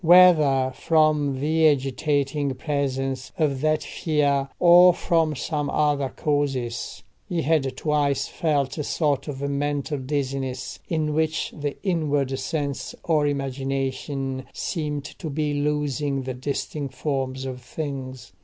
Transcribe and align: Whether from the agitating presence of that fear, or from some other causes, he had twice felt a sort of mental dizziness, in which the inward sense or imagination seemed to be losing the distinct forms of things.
Whether 0.03 0.71
from 0.73 1.39
the 1.39 1.67
agitating 1.67 2.55
presence 2.55 3.31
of 3.37 3.61
that 3.61 3.83
fear, 3.83 4.49
or 4.57 4.95
from 4.95 5.35
some 5.35 5.69
other 5.69 6.09
causes, 6.09 7.03
he 7.29 7.43
had 7.43 7.77
twice 7.77 8.25
felt 8.27 8.79
a 8.79 8.83
sort 8.83 9.27
of 9.27 9.47
mental 9.47 9.99
dizziness, 9.99 10.79
in 10.89 11.13
which 11.13 11.53
the 11.55 11.77
inward 11.83 12.39
sense 12.39 12.95
or 13.03 13.27
imagination 13.27 14.45
seemed 14.53 15.05
to 15.05 15.29
be 15.29 15.53
losing 15.53 16.23
the 16.23 16.33
distinct 16.33 16.95
forms 16.95 17.45
of 17.45 17.61
things. 17.61 18.33